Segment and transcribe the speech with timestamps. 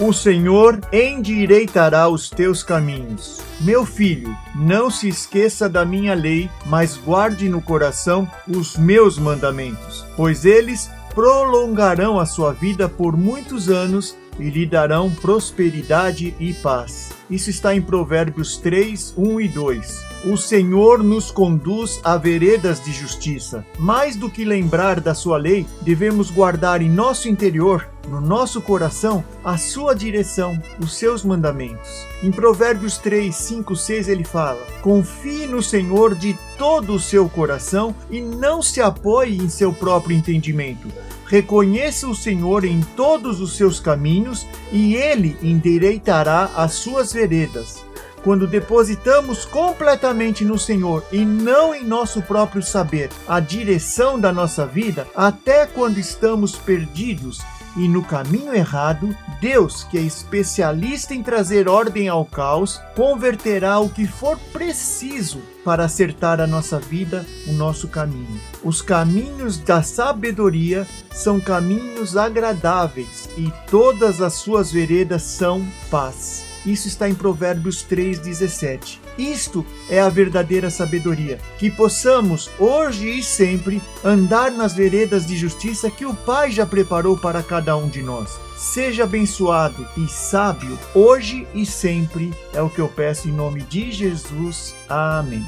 [0.00, 3.40] O Senhor endireitará os teus caminhos.
[3.60, 10.06] Meu filho, não se esqueça da minha lei, mas guarde no coração os meus mandamentos,
[10.16, 17.10] pois eles prolongarão a sua vida por muitos anos e lhe darão prosperidade e paz.
[17.30, 20.08] Isso está em Provérbios 3, 1 e 2.
[20.24, 23.64] O Senhor nos conduz a veredas de justiça.
[23.78, 29.22] Mais do que lembrar da sua lei, devemos guardar em nosso interior, no nosso coração,
[29.44, 32.06] a sua direção, os seus mandamentos.
[32.22, 37.94] Em Provérbios 3, 5, 6 ele fala: Confie no Senhor de todo o seu coração
[38.10, 40.88] e não se apoie em seu próprio entendimento.
[41.28, 47.84] Reconheça o Senhor em todos os seus caminhos e ele endireitará as suas veredas.
[48.24, 54.66] Quando depositamos completamente no Senhor e não em nosso próprio saber a direção da nossa
[54.66, 57.40] vida, até quando estamos perdidos
[57.78, 63.88] e no caminho errado, Deus, que é especialista em trazer ordem ao caos, converterá o
[63.88, 68.40] que for preciso para acertar a nossa vida, o nosso caminho.
[68.64, 76.47] Os caminhos da sabedoria são caminhos agradáveis e todas as suas veredas são paz.
[76.66, 78.98] Isso está em Provérbios 3,17.
[79.18, 85.90] Isto é a verdadeira sabedoria, que possamos hoje e sempre andar nas veredas de justiça
[85.90, 88.38] que o Pai já preparou para cada um de nós.
[88.56, 93.92] Seja abençoado e sábio hoje e sempre, é o que eu peço em nome de
[93.92, 94.74] Jesus.
[94.88, 95.44] Amém.